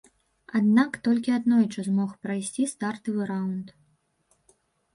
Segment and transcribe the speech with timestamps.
[0.59, 3.67] Аднак толькі аднойчы змог прайсці стартавы раўнд.